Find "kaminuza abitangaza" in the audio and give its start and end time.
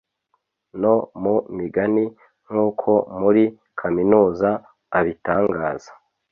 3.79-5.91